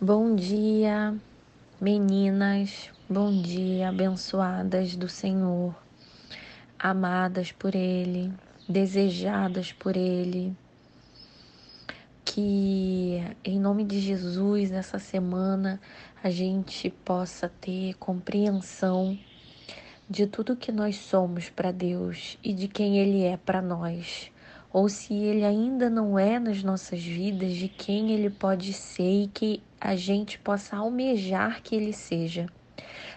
Bom 0.00 0.36
dia, 0.36 1.12
meninas, 1.80 2.88
bom 3.10 3.42
dia, 3.42 3.88
abençoadas 3.88 4.94
do 4.94 5.08
Senhor, 5.08 5.74
amadas 6.78 7.50
por 7.50 7.74
Ele, 7.74 8.32
desejadas 8.68 9.72
por 9.72 9.96
Ele. 9.96 10.56
Que 12.24 13.20
em 13.44 13.58
nome 13.58 13.82
de 13.82 13.98
Jesus, 13.98 14.70
essa 14.70 15.00
semana, 15.00 15.80
a 16.22 16.30
gente 16.30 16.90
possa 16.90 17.48
ter 17.60 17.94
compreensão 17.94 19.18
de 20.08 20.28
tudo 20.28 20.54
que 20.54 20.70
nós 20.70 20.94
somos 20.94 21.50
para 21.50 21.72
Deus 21.72 22.38
e 22.40 22.54
de 22.54 22.68
quem 22.68 22.98
Ele 22.98 23.24
é 23.24 23.36
para 23.36 23.60
nós 23.60 24.30
ou 24.72 24.88
se 24.88 25.14
ele 25.14 25.44
ainda 25.44 25.88
não 25.88 26.18
é 26.18 26.38
nas 26.38 26.62
nossas 26.62 27.02
vidas, 27.02 27.54
de 27.54 27.68
quem 27.68 28.12
ele 28.12 28.30
pode 28.30 28.72
ser 28.72 29.24
e 29.24 29.28
que 29.28 29.62
a 29.80 29.96
gente 29.96 30.38
possa 30.38 30.76
almejar 30.76 31.62
que 31.62 31.74
ele 31.74 31.92
seja. 31.92 32.46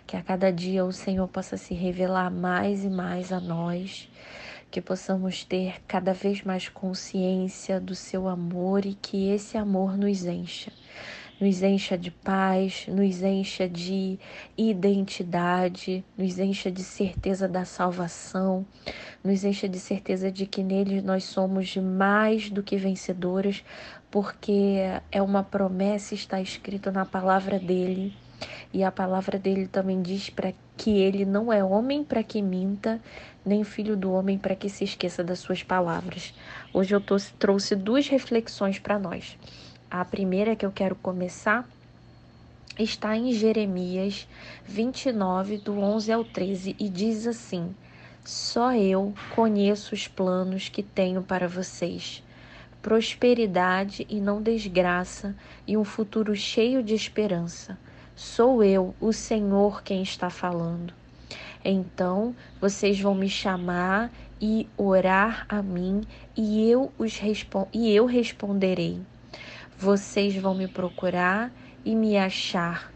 Que 0.08 0.16
a 0.18 0.22
cada 0.22 0.52
dia 0.52 0.84
o 0.86 0.92
Senhor 0.92 1.28
possa 1.28 1.58
se 1.58 1.74
revelar 1.74 2.32
mais 2.32 2.84
e 2.84 2.90
mais 2.90 3.32
a 3.32 3.40
nós, 3.40 4.10
que 4.70 4.82
possamos 4.82 5.44
ter 5.44 5.82
cada 5.88 6.14
vez 6.14 6.44
mais 6.44 6.70
consciência 6.70 7.80
do 7.80 7.96
seu 7.96 8.28
amor 8.28 8.86
e 8.86 8.94
que 8.94 9.30
esse 9.30 9.58
amor 9.58 9.98
nos 9.98 10.26
encha 10.26 10.72
nos 11.42 11.64
encha 11.64 11.98
de 11.98 12.12
paz, 12.12 12.86
nos 12.88 13.24
encha 13.24 13.68
de 13.68 14.20
identidade, 14.56 16.06
nos 16.16 16.38
encha 16.38 16.70
de 16.70 16.84
certeza 16.84 17.48
da 17.48 17.66
salvação, 17.66 18.64
nos 19.24 19.44
encha 19.44 19.68
de 19.68 19.80
certeza 19.80 20.32
de 20.32 20.46
que 20.46 20.62
nele 20.62 21.02
nós 21.02 21.24
somos 21.24 21.76
mais 21.78 22.52
do 22.52 22.62
que 22.62 22.78
vencedoras, 22.78 23.64
porque 24.12 24.78
é 25.12 25.20
uma 25.20 25.42
promessa 25.42 26.14
está 26.14 26.40
escrita 26.40 26.92
na 26.92 27.06
palavra 27.06 27.58
dele. 27.58 28.16
E 28.74 28.84
a 28.84 28.92
palavra 28.92 29.38
dele 29.40 29.68
também 29.68 30.02
diz 30.02 30.30
para 30.30 30.54
que 30.78 30.92
ele 30.92 31.26
não 31.26 31.52
é 31.52 31.64
homem 31.64 32.04
para 32.04 32.24
que 32.24 32.42
minta, 32.42 33.00
nem 33.46 33.64
filho 33.64 33.98
do 33.98 34.12
homem 34.12 34.38
para 34.38 34.56
que 34.56 34.70
se 34.70 34.84
esqueça 34.84 35.24
das 35.24 35.40
suas 35.40 35.64
palavras. 35.64 36.34
Hoje 36.74 36.96
eu 36.96 37.02
trouxe 37.38 37.76
duas 37.76 38.08
reflexões 38.08 38.80
para 38.80 38.98
nós. 38.98 39.38
A 39.94 40.06
primeira 40.06 40.56
que 40.56 40.66
eu 40.66 40.72
quero 40.72 40.96
começar 40.96 41.68
está 42.80 43.18
em 43.18 43.34
Jeremias 43.34 44.26
29, 44.64 45.58
do 45.58 45.78
11 45.78 46.14
ao 46.14 46.24
13, 46.24 46.78
e 46.80 46.88
diz 46.88 47.28
assim: 47.28 47.76
Só 48.24 48.72
eu 48.72 49.14
conheço 49.36 49.94
os 49.94 50.08
planos 50.08 50.70
que 50.70 50.82
tenho 50.82 51.22
para 51.22 51.46
vocês. 51.46 52.24
Prosperidade 52.82 54.08
e 54.10 54.22
não 54.22 54.42
desgraça, 54.42 55.36
e 55.68 55.76
um 55.76 55.84
futuro 55.84 56.34
cheio 56.38 56.82
de 56.82 56.96
esperança. 56.96 57.78
Sou 58.16 58.64
eu, 58.64 58.96
o 58.98 59.12
Senhor, 59.12 59.84
quem 59.84 60.02
está 60.02 60.30
falando. 60.30 60.94
Então 61.66 62.34
vocês 62.62 62.98
vão 62.98 63.14
me 63.14 63.28
chamar 63.28 64.10
e 64.40 64.70
orar 64.78 65.46
a 65.50 65.62
mim, 65.62 66.00
e 66.34 66.66
eu, 66.70 66.94
os 66.98 67.20
e 67.74 67.92
eu 67.92 68.06
responderei. 68.06 69.02
Vocês 69.82 70.36
vão 70.36 70.54
me 70.54 70.68
procurar 70.68 71.52
e 71.84 71.96
me 71.96 72.16
achar, 72.16 72.94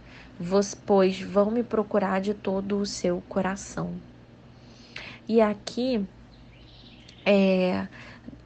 pois 0.86 1.20
vão 1.20 1.50
me 1.50 1.64
procurar 1.64 2.22
de 2.22 2.36
todo 2.36 2.78
o 2.78 2.86
seu 2.86 3.24
coração. 3.28 3.96
E 5.28 5.42
aqui 5.42 6.06
é, 7.26 7.88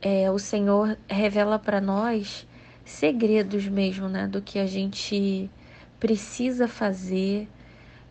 é, 0.02 0.32
o 0.32 0.40
Senhor 0.40 0.98
revela 1.10 1.60
para 1.60 1.82
nós 1.82 2.48
segredos 2.86 3.68
mesmo, 3.68 4.08
né, 4.08 4.26
do 4.26 4.42
que 4.42 4.58
a 4.58 4.66
gente 4.66 5.52
precisa 6.00 6.66
fazer 6.66 7.46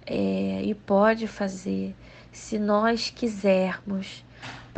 é, 0.04 0.60
e 0.62 0.74
pode 0.74 1.26
fazer 1.26 1.96
se 2.30 2.58
nós 2.58 3.08
quisermos 3.08 4.26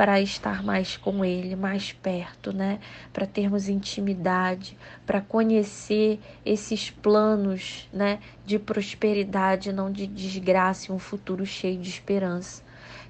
para 0.01 0.19
estar 0.19 0.63
mais 0.63 0.97
com 0.97 1.23
Ele, 1.23 1.55
mais 1.55 1.93
perto, 1.93 2.55
né? 2.55 2.81
Para 3.13 3.27
termos 3.27 3.69
intimidade, 3.69 4.75
para 5.05 5.21
conhecer 5.21 6.19
esses 6.43 6.89
planos, 6.89 7.87
né? 7.93 8.19
De 8.47 8.59
prosperidade, 8.59 9.71
não 9.75 9.93
de 9.93 10.07
desgraça, 10.07 10.91
e 10.91 10.95
um 10.95 10.99
futuro 10.99 11.45
cheio 11.45 11.79
de 11.79 11.91
esperança. 11.91 12.63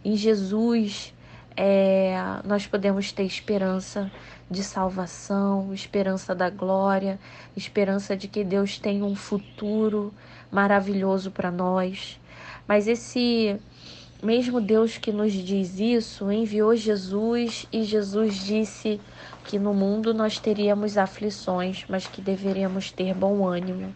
Em 0.05 0.17
Jesus, 0.17 1.15
é, 1.57 2.17
nós 2.45 2.67
podemos 2.67 3.13
ter 3.13 3.23
esperança 3.23 4.11
de 4.51 4.65
salvação, 4.65 5.73
esperança 5.73 6.35
da 6.35 6.51
glória, 6.51 7.21
esperança 7.57 8.17
de 8.17 8.27
que 8.27 8.43
Deus 8.43 8.81
tem 8.81 9.01
um 9.01 9.15
futuro 9.15 10.13
maravilhoso 10.51 11.31
para 11.31 11.53
nós. 11.53 12.21
Mas 12.67 12.89
esse 12.89 13.61
mesmo 14.23 14.61
Deus 14.61 14.99
que 14.99 15.13
nos 15.13 15.33
diz 15.33 15.79
isso, 15.79 16.31
enviou 16.31 16.75
Jesus 16.75 17.67
e 17.73 17.83
Jesus 17.85 18.45
disse 18.45 19.01
que 19.45 19.59
no 19.59 19.73
mundo 19.75 20.13
nós 20.13 20.39
teríamos 20.39 20.99
aflições, 20.99 21.85
mas 21.89 22.07
que 22.07 22.21
deveríamos 22.21 22.91
ter 22.91 23.15
bom 23.15 23.47
ânimo. 23.47 23.95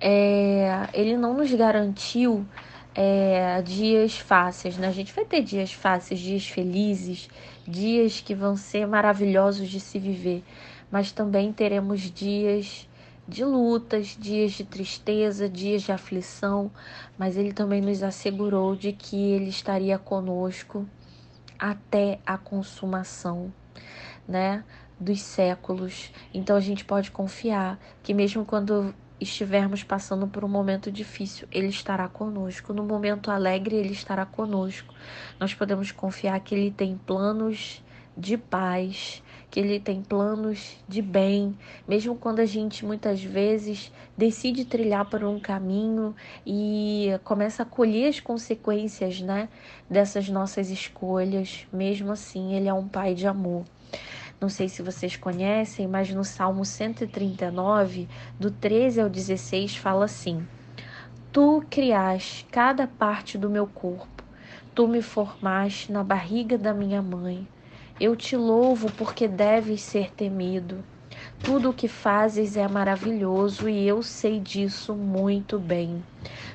É, 0.00 0.88
ele 0.92 1.16
não 1.16 1.34
nos 1.34 1.52
garantiu 1.52 2.46
é, 2.94 3.62
dias 3.62 4.18
fáceis, 4.18 4.76
né? 4.76 4.88
A 4.88 4.92
gente 4.92 5.12
vai 5.12 5.24
ter 5.24 5.42
dias 5.42 5.72
fáceis, 5.72 6.20
dias 6.20 6.46
felizes, 6.48 7.28
dias 7.66 8.20
que 8.20 8.34
vão 8.34 8.56
ser 8.56 8.86
maravilhosos 8.86 9.68
de 9.68 9.78
se 9.78 9.98
viver, 9.98 10.42
mas 10.90 11.12
também 11.12 11.52
teremos 11.52 12.00
dias 12.00 12.87
de 13.28 13.44
lutas, 13.44 14.16
dias 14.18 14.52
de 14.52 14.64
tristeza, 14.64 15.48
dias 15.48 15.82
de 15.82 15.92
aflição, 15.92 16.70
mas 17.18 17.36
ele 17.36 17.52
também 17.52 17.82
nos 17.82 18.02
assegurou 18.02 18.74
de 18.74 18.92
que 18.92 19.16
ele 19.16 19.50
estaria 19.50 19.98
conosco 19.98 20.88
até 21.58 22.18
a 22.24 22.38
consumação, 22.38 23.52
né, 24.26 24.64
dos 24.98 25.20
séculos. 25.20 26.10
Então 26.32 26.56
a 26.56 26.60
gente 26.60 26.86
pode 26.86 27.10
confiar 27.10 27.78
que 28.02 28.14
mesmo 28.14 28.46
quando 28.46 28.94
estivermos 29.20 29.82
passando 29.82 30.26
por 30.26 30.44
um 30.44 30.48
momento 30.48 30.90
difícil, 30.90 31.46
ele 31.52 31.66
estará 31.66 32.08
conosco. 32.08 32.72
No 32.72 32.84
momento 32.84 33.30
alegre, 33.30 33.76
ele 33.76 33.92
estará 33.92 34.24
conosco. 34.24 34.94
Nós 35.38 35.52
podemos 35.52 35.92
confiar 35.92 36.38
que 36.40 36.54
ele 36.54 36.70
tem 36.70 36.96
planos 36.96 37.82
de 38.16 38.38
paz, 38.38 39.22
que 39.50 39.60
ele 39.60 39.80
tem 39.80 40.02
planos 40.02 40.76
de 40.86 41.00
bem, 41.00 41.56
mesmo 41.86 42.14
quando 42.14 42.40
a 42.40 42.46
gente 42.46 42.84
muitas 42.84 43.22
vezes 43.22 43.90
decide 44.16 44.64
trilhar 44.64 45.06
por 45.06 45.24
um 45.24 45.40
caminho 45.40 46.14
e 46.46 47.08
começa 47.24 47.62
a 47.62 47.66
colher 47.66 48.08
as 48.08 48.20
consequências, 48.20 49.20
né, 49.20 49.48
dessas 49.88 50.28
nossas 50.28 50.70
escolhas, 50.70 51.66
mesmo 51.72 52.12
assim, 52.12 52.54
ele 52.54 52.68
é 52.68 52.74
um 52.74 52.86
pai 52.86 53.14
de 53.14 53.26
amor. 53.26 53.64
Não 54.40 54.48
sei 54.48 54.68
se 54.68 54.82
vocês 54.82 55.16
conhecem, 55.16 55.88
mas 55.88 56.10
no 56.10 56.22
Salmo 56.22 56.64
139, 56.64 58.08
do 58.38 58.50
13 58.52 59.00
ao 59.00 59.08
16, 59.08 59.76
fala 59.76 60.04
assim: 60.04 60.46
Tu 61.32 61.64
criaste 61.68 62.46
cada 62.50 62.86
parte 62.86 63.36
do 63.36 63.50
meu 63.50 63.66
corpo, 63.66 64.22
tu 64.74 64.86
me 64.86 65.02
formaste 65.02 65.90
na 65.90 66.04
barriga 66.04 66.56
da 66.56 66.72
minha 66.72 67.02
mãe. 67.02 67.48
Eu 68.00 68.14
te 68.14 68.36
louvo 68.36 68.86
porque 68.96 69.26
deves 69.26 69.80
ser 69.80 70.12
temido. 70.12 70.84
Tudo 71.42 71.70
o 71.70 71.74
que 71.74 71.88
fazes 71.88 72.56
é 72.56 72.68
maravilhoso 72.68 73.68
e 73.68 73.88
eu 73.88 74.04
sei 74.04 74.38
disso 74.38 74.94
muito 74.94 75.58
bem. 75.58 76.04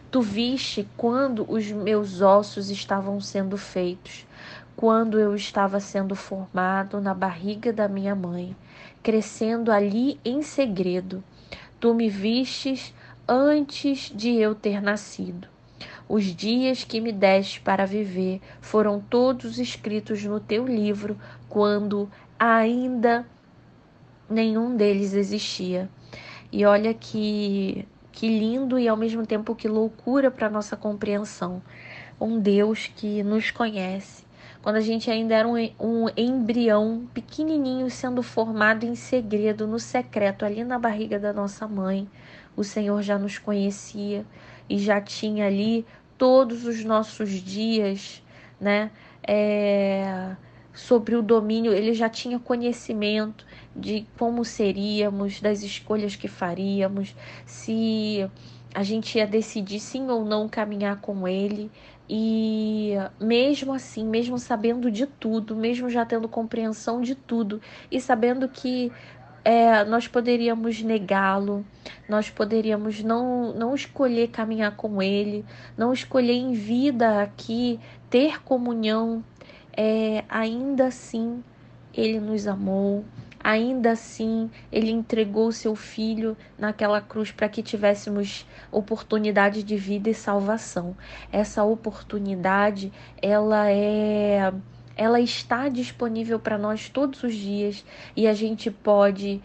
Tu 0.09 0.21
viste 0.21 0.87
quando 0.95 1.45
os 1.51 1.69
meus 1.69 2.21
ossos 2.21 2.69
estavam 2.69 3.19
sendo 3.19 3.57
feitos, 3.57 4.25
quando 4.77 5.19
eu 5.19 5.35
estava 5.35 5.81
sendo 5.81 6.15
formado 6.15 7.01
na 7.01 7.13
barriga 7.13 7.73
da 7.73 7.89
minha 7.89 8.15
mãe, 8.15 8.55
crescendo 9.01 9.69
ali 9.69 10.17
em 10.23 10.41
segredo. 10.41 11.21
Tu 11.77 11.93
me 11.93 12.07
vistes 12.07 12.93
antes 13.28 14.13
de 14.16 14.34
eu 14.35 14.55
ter 14.55 14.81
nascido. 14.81 15.53
Os 16.08 16.26
dias 16.26 16.84
que 16.84 17.00
me 17.00 17.11
deste 17.11 17.61
para 17.61 17.85
viver 17.85 18.41
foram 18.61 19.00
todos 19.00 19.58
escritos 19.58 20.23
no 20.23 20.40
teu 20.40 20.67
livro, 20.67 21.17
quando 21.47 22.09
ainda 22.38 23.26
nenhum 24.29 24.76
deles 24.76 25.14
existia. 25.14 25.90
E 26.52 26.66
olha 26.66 26.94
que, 26.94 27.88
que 28.11 28.28
lindo 28.28 28.78
e 28.78 28.88
ao 28.88 28.97
mesmo 28.97 29.26
tempo 29.26 29.55
que 29.55 29.67
loucura 29.67 30.29
para 30.29 30.50
nossa 30.50 30.76
compreensão. 30.76 31.61
Um 32.20 32.40
Deus 32.40 32.91
que 32.96 33.23
nos 33.23 33.49
conhece. 33.49 34.22
Quando 34.63 34.77
a 34.77 34.81
gente 34.81 35.11
ainda 35.11 35.35
era 35.35 35.45
um, 35.45 35.55
um 35.77 36.07
embrião 36.15 37.05
pequenininho 37.13 37.89
sendo 37.89 38.23
formado 38.23 38.85
em 38.85 38.95
segredo, 38.95 39.67
no 39.67 39.77
secreto, 39.77 40.45
ali 40.45 40.63
na 40.63 40.79
barriga 40.79 41.19
da 41.19 41.33
nossa 41.33 41.67
mãe, 41.67 42.07
o 42.55 42.63
Senhor 42.63 43.01
já 43.01 43.19
nos 43.19 43.37
conhecia 43.37 44.25
e 44.69 44.79
já 44.79 45.01
tinha 45.01 45.47
ali 45.47 45.85
todos 46.17 46.65
os 46.65 46.81
nossos 46.85 47.29
dias, 47.29 48.23
né? 48.57 48.89
É, 49.27 50.33
sobre 50.73 51.17
o 51.17 51.21
domínio, 51.21 51.73
ele 51.73 51.93
já 51.93 52.07
tinha 52.07 52.39
conhecimento 52.39 53.45
de 53.75 54.07
como 54.17 54.45
seríamos, 54.45 55.41
das 55.41 55.61
escolhas 55.61 56.15
que 56.15 56.29
faríamos, 56.29 57.13
se 57.45 58.29
a 58.73 58.84
gente 58.84 59.17
ia 59.17 59.28
decidir 59.28 59.79
sim 59.79 60.09
ou 60.09 60.25
não 60.25 60.47
caminhar 60.49 60.99
com 60.99 61.28
ele. 61.28 61.72
E 62.09 62.93
mesmo 63.20 63.73
assim, 63.73 64.05
mesmo 64.05 64.37
sabendo 64.37 64.91
de 64.91 65.05
tudo, 65.05 65.55
mesmo 65.55 65.90
já 65.90 66.05
tendo 66.05 66.28
compreensão 66.28 67.02
de 67.02 67.16
tudo 67.16 67.61
e 67.90 68.02
sabendo 68.02 68.47
que 68.49 68.91
é, 69.46 69.84
nós 69.85 70.08
poderíamos 70.08 70.81
negá-lo, 70.81 71.66
nós 72.08 72.29
poderíamos 72.29 73.03
não, 73.03 73.53
não 73.53 73.75
escolher 73.75 74.29
caminhar 74.29 74.75
com 74.75 75.02
ele, 75.02 75.46
não 75.78 75.93
escolher 75.93 76.34
em 76.34 76.53
vida 76.53 77.22
aqui 77.22 77.79
ter 78.09 78.41
comunhão, 78.43 79.23
é, 79.75 80.23
ainda 80.29 80.87
assim 80.87 81.43
ele 81.93 82.20
nos 82.20 82.47
amou, 82.47 83.03
ainda 83.43 83.91
assim 83.91 84.49
ele 84.72 84.90
entregou 84.90 85.51
seu 85.51 85.75
filho 85.75 86.37
naquela 86.57 87.01
cruz 87.01 87.31
para 87.31 87.49
que 87.49 87.61
tivéssemos 87.61 88.47
oportunidade 88.72 89.61
de 89.63 89.75
vida 89.75 90.09
e 90.09 90.13
salvação. 90.13 90.95
Essa 91.31 91.63
oportunidade, 91.63 92.91
ela 93.22 93.69
é 93.69 94.53
ela 94.95 95.19
está 95.19 95.69
disponível 95.69 96.40
para 96.40 96.55
nós 96.55 96.87
todos 96.87 97.23
os 97.23 97.34
dias 97.34 97.84
e 98.16 98.28
a 98.28 98.34
gente 98.34 98.69
pode 98.69 99.41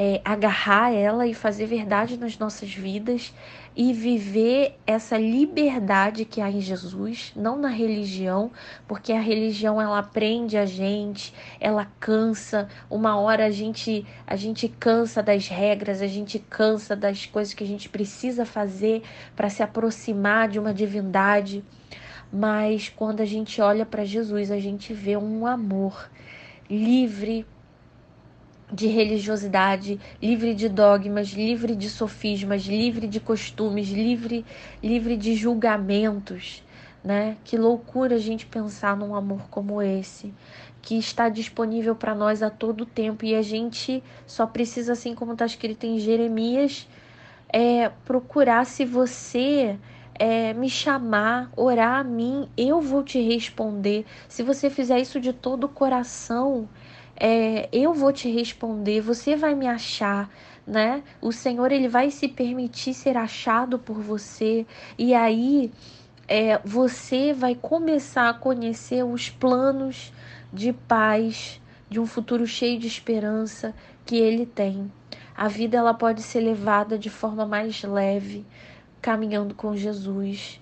é, 0.00 0.20
agarrar 0.24 0.92
ela 0.92 1.26
e 1.26 1.34
fazer 1.34 1.66
verdade 1.66 2.16
nas 2.16 2.38
nossas 2.38 2.72
vidas 2.72 3.34
e 3.76 3.92
viver 3.92 4.78
essa 4.86 5.18
liberdade 5.18 6.24
que 6.24 6.40
há 6.40 6.48
em 6.48 6.60
Jesus, 6.60 7.32
não 7.34 7.58
na 7.58 7.68
religião, 7.68 8.52
porque 8.86 9.12
a 9.12 9.20
religião 9.20 9.82
ela 9.82 10.00
prende 10.00 10.56
a 10.56 10.64
gente, 10.64 11.34
ela 11.58 11.84
cansa. 11.98 12.68
Uma 12.88 13.18
hora 13.18 13.46
a 13.46 13.50
gente 13.50 14.06
a 14.24 14.36
gente 14.36 14.68
cansa 14.68 15.20
das 15.20 15.48
regras, 15.48 16.00
a 16.00 16.06
gente 16.06 16.38
cansa 16.38 16.94
das 16.94 17.26
coisas 17.26 17.52
que 17.52 17.64
a 17.64 17.66
gente 17.66 17.88
precisa 17.88 18.46
fazer 18.46 19.02
para 19.34 19.50
se 19.50 19.64
aproximar 19.64 20.48
de 20.48 20.60
uma 20.60 20.72
divindade. 20.72 21.64
Mas 22.32 22.88
quando 22.88 23.20
a 23.20 23.24
gente 23.24 23.60
olha 23.60 23.84
para 23.84 24.04
Jesus, 24.04 24.52
a 24.52 24.60
gente 24.60 24.94
vê 24.94 25.16
um 25.16 25.44
amor 25.44 26.08
livre 26.70 27.44
de 28.72 28.86
religiosidade, 28.86 29.98
livre 30.22 30.54
de 30.54 30.68
dogmas, 30.68 31.28
livre 31.28 31.74
de 31.74 31.88
sofismas, 31.88 32.64
livre 32.64 33.06
de 33.06 33.18
costumes, 33.18 33.88
livre, 33.88 34.44
livre 34.82 35.16
de 35.16 35.34
julgamentos, 35.34 36.62
né? 37.02 37.36
Que 37.44 37.56
loucura 37.56 38.16
a 38.16 38.18
gente 38.18 38.44
pensar 38.46 38.96
num 38.96 39.14
amor 39.14 39.48
como 39.50 39.80
esse, 39.80 40.34
que 40.82 40.98
está 40.98 41.28
disponível 41.28 41.94
para 41.94 42.14
nós 42.14 42.42
a 42.42 42.50
todo 42.50 42.84
tempo 42.84 43.24
e 43.24 43.34
a 43.34 43.42
gente 43.42 44.02
só 44.26 44.46
precisa, 44.46 44.92
assim 44.92 45.14
como 45.14 45.32
está 45.32 45.46
escrito 45.46 45.84
em 45.84 45.98
Jeremias, 45.98 46.86
é, 47.50 47.88
procurar 48.04 48.66
se 48.66 48.84
você 48.84 49.78
é, 50.14 50.52
me 50.52 50.68
chamar, 50.68 51.50
orar 51.56 52.00
a 52.00 52.04
mim, 52.04 52.48
eu 52.56 52.80
vou 52.80 53.02
te 53.02 53.20
responder. 53.20 54.04
Se 54.28 54.42
você 54.42 54.68
fizer 54.68 54.98
isso 54.98 55.20
de 55.20 55.32
todo 55.32 55.64
o 55.64 55.68
coração, 55.68 56.68
é, 57.20 57.68
eu 57.72 57.92
vou 57.92 58.12
te 58.12 58.30
responder, 58.30 59.00
você 59.00 59.34
vai 59.34 59.54
me 59.54 59.66
achar, 59.66 60.30
né? 60.66 61.02
O 61.20 61.32
Senhor 61.32 61.72
ele 61.72 61.88
vai 61.88 62.10
se 62.10 62.28
permitir 62.28 62.94
ser 62.94 63.16
achado 63.16 63.78
por 63.78 64.00
você 64.00 64.66
e 64.96 65.14
aí 65.14 65.72
é, 66.28 66.58
você 66.64 67.32
vai 67.32 67.54
começar 67.54 68.28
a 68.28 68.34
conhecer 68.34 69.02
os 69.02 69.30
planos 69.30 70.12
de 70.52 70.72
paz, 70.72 71.60
de 71.88 71.98
um 71.98 72.06
futuro 72.06 72.46
cheio 72.46 72.78
de 72.78 72.86
esperança 72.86 73.74
que 74.04 74.16
Ele 74.16 74.44
tem. 74.46 74.92
A 75.34 75.48
vida 75.48 75.78
ela 75.78 75.94
pode 75.94 76.22
ser 76.22 76.40
levada 76.40 76.98
de 76.98 77.08
forma 77.08 77.46
mais 77.46 77.82
leve, 77.82 78.44
caminhando 79.00 79.54
com 79.54 79.74
Jesus. 79.74 80.60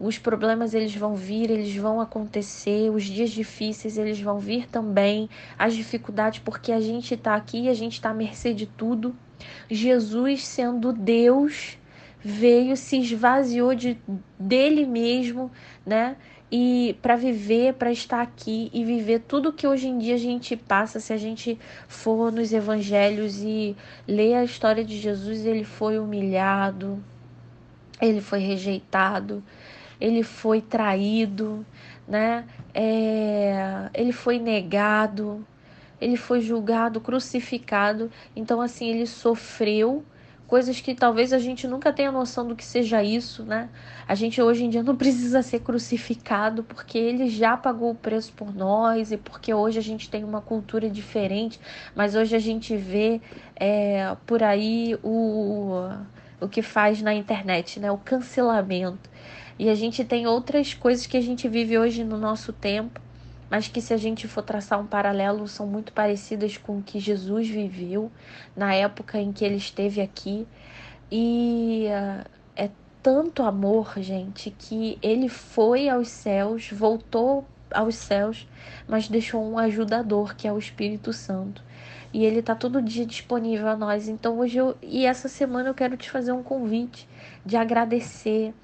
Os 0.00 0.16
problemas 0.16 0.74
eles 0.74 0.94
vão 0.94 1.14
vir, 1.14 1.50
eles 1.50 1.74
vão 1.74 2.00
acontecer, 2.00 2.88
os 2.90 3.02
dias 3.02 3.30
difíceis 3.30 3.98
eles 3.98 4.20
vão 4.20 4.38
vir 4.38 4.68
também, 4.68 5.28
as 5.58 5.74
dificuldades, 5.74 6.38
porque 6.38 6.70
a 6.70 6.80
gente 6.80 7.14
está 7.14 7.34
aqui, 7.34 7.68
a 7.68 7.74
gente 7.74 7.94
está 7.94 8.10
à 8.10 8.14
mercê 8.14 8.54
de 8.54 8.66
tudo. 8.66 9.14
Jesus, 9.68 10.46
sendo 10.46 10.92
Deus, 10.92 11.76
veio, 12.20 12.76
se 12.76 12.98
esvaziou 12.98 13.74
de, 13.74 13.98
dele 14.38 14.86
mesmo, 14.86 15.50
né? 15.84 16.16
E 16.50 16.96
para 17.02 17.14
viver, 17.14 17.74
para 17.74 17.92
estar 17.92 18.22
aqui 18.22 18.70
e 18.72 18.82
viver 18.84 19.20
tudo 19.20 19.52
que 19.52 19.66
hoje 19.66 19.88
em 19.88 19.98
dia 19.98 20.14
a 20.14 20.18
gente 20.18 20.56
passa, 20.56 20.98
se 20.98 21.12
a 21.12 21.16
gente 21.16 21.58
for 21.86 22.32
nos 22.32 22.52
evangelhos 22.52 23.42
e 23.42 23.76
ler 24.06 24.34
a 24.34 24.44
história 24.44 24.82
de 24.82 24.96
Jesus, 24.96 25.44
ele 25.44 25.64
foi 25.64 25.98
humilhado, 25.98 27.02
ele 28.00 28.20
foi 28.20 28.38
rejeitado, 28.38 29.42
ele 30.00 30.22
foi 30.22 30.60
traído, 30.60 31.64
né? 32.06 32.44
É, 32.74 33.88
ele 33.94 34.12
foi 34.12 34.38
negado, 34.38 35.46
ele 36.00 36.16
foi 36.16 36.40
julgado, 36.40 37.00
crucificado. 37.00 38.10
Então, 38.34 38.60
assim, 38.60 38.88
ele 38.88 39.06
sofreu 39.06 40.04
coisas 40.48 40.80
que 40.80 40.94
talvez 40.94 41.32
a 41.34 41.38
gente 41.38 41.68
nunca 41.68 41.92
tenha 41.92 42.10
noção 42.10 42.48
do 42.48 42.56
que 42.56 42.64
seja 42.64 43.04
isso, 43.04 43.44
né? 43.44 43.68
A 44.08 44.14
gente 44.14 44.40
hoje 44.40 44.64
em 44.64 44.70
dia 44.70 44.82
não 44.82 44.96
precisa 44.96 45.42
ser 45.42 45.60
crucificado 45.60 46.64
porque 46.64 46.96
ele 46.96 47.28
já 47.28 47.54
pagou 47.56 47.90
o 47.90 47.94
preço 47.94 48.32
por 48.32 48.54
nós 48.54 49.12
e 49.12 49.18
porque 49.18 49.52
hoje 49.52 49.78
a 49.78 49.82
gente 49.82 50.08
tem 50.08 50.24
uma 50.24 50.40
cultura 50.40 50.88
diferente, 50.88 51.60
mas 51.94 52.14
hoje 52.14 52.34
a 52.34 52.38
gente 52.38 52.74
vê 52.74 53.20
é, 53.54 54.16
por 54.26 54.42
aí 54.42 54.98
o, 55.02 55.90
o 56.40 56.48
que 56.48 56.62
faz 56.62 57.02
na 57.02 57.14
internet, 57.14 57.80
né? 57.80 57.90
O 57.90 57.98
cancelamento. 57.98 59.10
E 59.58 59.68
a 59.68 59.74
gente 59.74 60.04
tem 60.04 60.26
outras 60.26 60.72
coisas 60.74 61.06
que 61.06 61.16
a 61.16 61.20
gente 61.20 61.48
vive 61.48 61.78
hoje 61.78 62.04
no 62.04 62.16
nosso 62.16 62.52
tempo, 62.52 63.00
mas 63.50 63.66
que 63.66 63.80
se 63.80 63.92
a 63.92 63.96
gente 63.96 64.28
for 64.28 64.42
traçar 64.42 64.80
um 64.80 64.86
paralelo, 64.86 65.48
são 65.48 65.66
muito 65.66 65.92
parecidas 65.92 66.56
com 66.56 66.78
o 66.78 66.82
que 66.82 67.00
Jesus 67.00 67.48
viveu 67.48 68.10
na 68.54 68.74
época 68.74 69.18
em 69.18 69.32
que 69.32 69.44
ele 69.44 69.56
esteve 69.56 70.00
aqui. 70.00 70.46
E 71.10 71.86
uh, 71.88 72.24
é 72.54 72.70
tanto 73.02 73.42
amor, 73.42 73.94
gente, 73.96 74.54
que 74.56 74.98
ele 75.02 75.28
foi 75.28 75.88
aos 75.88 76.08
céus, 76.08 76.70
voltou 76.70 77.44
aos 77.72 77.94
céus, 77.96 78.46
mas 78.86 79.08
deixou 79.08 79.44
um 79.44 79.58
ajudador, 79.58 80.34
que 80.34 80.46
é 80.46 80.52
o 80.52 80.58
Espírito 80.58 81.12
Santo. 81.12 81.62
E 82.12 82.24
ele 82.24 82.40
está 82.40 82.54
todo 82.54 82.80
dia 82.80 83.04
disponível 83.04 83.68
a 83.68 83.76
nós. 83.76 84.08
Então 84.08 84.38
hoje 84.38 84.58
eu, 84.58 84.76
e 84.82 85.04
essa 85.04 85.28
semana 85.28 85.68
eu 85.68 85.74
quero 85.74 85.96
te 85.96 86.10
fazer 86.10 86.32
um 86.32 86.42
convite 86.42 87.08
de 87.44 87.56
agradecer 87.56 88.54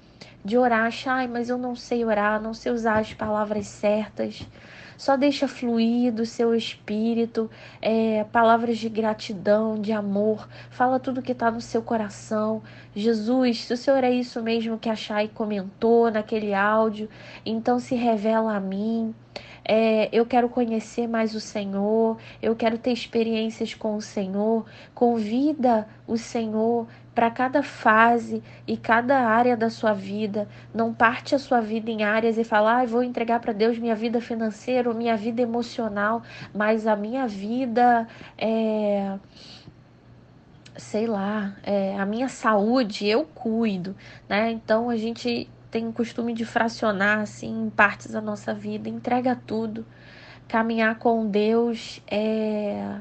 de 0.43 0.57
orar, 0.57 0.91
ai, 1.07 1.27
mas 1.27 1.49
eu 1.49 1.57
não 1.57 1.75
sei 1.75 2.05
orar, 2.05 2.41
não 2.41 2.53
sei 2.53 2.71
usar 2.71 2.99
as 2.99 3.13
palavras 3.13 3.67
certas. 3.67 4.47
Só 4.97 5.17
deixa 5.17 5.47
fluir 5.47 6.13
do 6.13 6.25
seu 6.25 6.55
espírito, 6.55 7.49
é, 7.81 8.23
palavras 8.31 8.77
de 8.77 8.87
gratidão, 8.87 9.79
de 9.79 9.91
amor. 9.91 10.47
Fala 10.69 10.99
tudo 10.99 11.21
que 11.21 11.33
está 11.33 11.51
no 11.51 11.59
seu 11.59 11.81
coração. 11.81 12.63
Jesus, 12.95 13.65
se 13.65 13.73
o 13.73 13.77
Senhor 13.77 14.03
é 14.03 14.11
isso 14.11 14.41
mesmo 14.41 14.79
que 14.79 14.89
a 14.89 14.95
Chay 14.95 15.27
comentou 15.27 16.09
naquele 16.09 16.53
áudio, 16.53 17.09
então 17.45 17.77
se 17.77 17.93
revela 17.95 18.55
a 18.55 18.59
mim. 18.59 19.13
É, 19.67 20.07
eu 20.11 20.25
quero 20.25 20.47
conhecer 20.47 21.07
mais 21.07 21.33
o 21.33 21.39
Senhor, 21.41 22.17
eu 22.39 22.55
quero 22.55 22.77
ter 22.77 22.91
experiências 22.91 23.73
com 23.73 23.95
o 23.95 24.01
Senhor. 24.01 24.65
Convida 24.93 25.87
o 26.07 26.17
Senhor 26.17 26.87
para 27.15 27.31
cada 27.31 27.63
fase 27.63 28.43
e 28.67 28.75
cada 28.75 29.17
área 29.17 29.55
da 29.55 29.69
sua 29.69 29.93
vida. 29.93 30.47
Não 30.73 30.93
parte 30.93 31.33
a 31.33 31.39
sua 31.39 31.61
vida 31.61 31.89
em 31.89 32.03
áreas 32.03 32.37
e 32.37 32.43
falar, 32.43 32.81
ah, 32.81 32.85
vou 32.85 33.01
entregar 33.01 33.39
para 33.39 33.53
Deus 33.53 33.79
minha 33.79 33.95
vida 33.95 34.19
financeira 34.19 34.93
minha 34.93 35.15
vida 35.15 35.41
emocional, 35.41 36.21
mas 36.53 36.85
a 36.85 36.95
minha 36.95 37.25
vida 37.25 38.07
é 38.37 39.17
sei 40.77 41.07
lá, 41.07 41.55
é, 41.63 41.97
a 41.97 42.05
minha 42.05 42.27
saúde 42.27 43.07
eu 43.07 43.23
cuido, 43.23 43.95
né? 44.27 44.51
Então 44.51 44.89
a 44.89 44.97
gente 44.97 45.49
tem 45.71 45.87
o 45.87 45.93
costume 45.93 46.33
de 46.33 46.43
fracionar 46.43 47.19
assim 47.19 47.67
em 47.67 47.69
partes 47.69 48.11
da 48.11 48.19
nossa 48.19 48.53
vida, 48.53 48.89
entrega 48.89 49.39
tudo. 49.47 49.85
Caminhar 50.49 50.99
com 50.99 51.27
Deus 51.27 52.01
é 52.07 52.99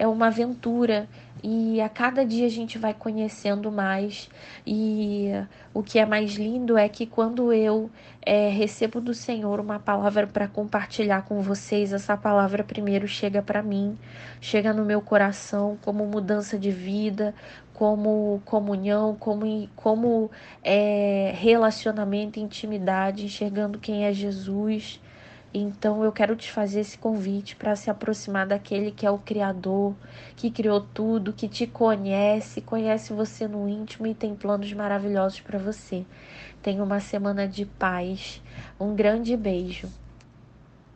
é 0.00 0.08
uma 0.08 0.28
aventura 0.28 1.06
e 1.42 1.80
a 1.80 1.88
cada 1.88 2.24
dia 2.24 2.46
a 2.46 2.50
gente 2.50 2.78
vai 2.78 2.94
conhecendo 2.94 3.70
mais. 3.70 4.28
E 4.66 5.28
o 5.72 5.82
que 5.82 5.98
é 5.98 6.06
mais 6.06 6.34
lindo 6.34 6.76
é 6.76 6.88
que 6.88 7.06
quando 7.06 7.52
eu 7.52 7.90
é, 8.22 8.48
recebo 8.48 9.00
do 9.00 9.14
Senhor 9.14 9.60
uma 9.60 9.78
palavra 9.78 10.26
para 10.26 10.48
compartilhar 10.48 11.22
com 11.22 11.40
vocês, 11.40 11.92
essa 11.92 12.16
palavra 12.16 12.62
primeiro 12.62 13.08
chega 13.08 13.42
para 13.42 13.62
mim, 13.62 13.98
chega 14.40 14.72
no 14.72 14.84
meu 14.84 15.00
coração 15.00 15.78
como 15.82 16.06
mudança 16.06 16.58
de 16.58 16.70
vida, 16.70 17.34
como 17.72 18.42
comunhão, 18.44 19.16
como, 19.16 19.68
como 19.74 20.30
é, 20.62 21.32
relacionamento, 21.36 22.38
intimidade, 22.38 23.24
enxergando 23.24 23.78
quem 23.78 24.04
é 24.04 24.12
Jesus 24.12 25.00
Então 25.52 26.04
eu 26.04 26.12
quero 26.12 26.36
te 26.36 26.50
fazer 26.50 26.80
esse 26.80 26.96
convite 26.96 27.56
para 27.56 27.74
se 27.74 27.90
aproximar 27.90 28.46
daquele 28.46 28.92
que 28.92 29.04
é 29.04 29.10
o 29.10 29.18
Criador, 29.18 29.96
que 30.36 30.48
criou 30.48 30.80
tudo, 30.80 31.32
que 31.32 31.48
te 31.48 31.66
conhece, 31.66 32.60
conhece 32.60 33.12
você 33.12 33.48
no 33.48 33.68
íntimo 33.68 34.06
e 34.06 34.14
tem 34.14 34.36
planos 34.36 34.72
maravilhosos 34.72 35.40
para 35.40 35.58
você. 35.58 36.06
Tenha 36.62 36.84
uma 36.84 37.00
semana 37.00 37.48
de 37.48 37.66
paz. 37.66 38.40
Um 38.78 38.94
grande 38.94 39.36
beijo. 39.36 39.88